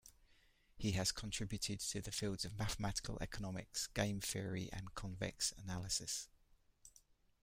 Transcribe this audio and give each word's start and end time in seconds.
He 0.77 0.93
has 0.93 1.11
contributed 1.11 1.79
to 1.81 2.01
the 2.01 2.11
fields 2.11 2.43
of 2.43 2.57
mathematical 2.57 3.19
economics, 3.21 3.85
game 3.85 4.19
theory, 4.19 4.67
and 4.73 4.95
convex 4.95 5.51
analysis. 5.51 6.27